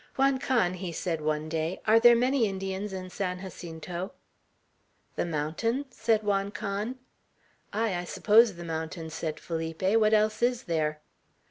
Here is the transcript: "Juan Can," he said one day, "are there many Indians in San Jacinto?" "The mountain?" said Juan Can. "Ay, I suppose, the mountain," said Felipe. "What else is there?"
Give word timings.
"Juan 0.15 0.39
Can," 0.39 0.73
he 0.73 0.91
said 0.91 1.21
one 1.21 1.47
day, 1.47 1.79
"are 1.85 1.99
there 1.99 2.15
many 2.15 2.47
Indians 2.47 2.91
in 2.91 3.11
San 3.11 3.39
Jacinto?" 3.41 4.13
"The 5.15 5.27
mountain?" 5.27 5.85
said 5.91 6.23
Juan 6.23 6.49
Can. 6.49 6.97
"Ay, 7.71 7.93
I 7.93 8.05
suppose, 8.05 8.55
the 8.55 8.63
mountain," 8.65 9.11
said 9.11 9.39
Felipe. 9.39 9.83
"What 9.83 10.15
else 10.15 10.41
is 10.41 10.63
there?" 10.63 11.01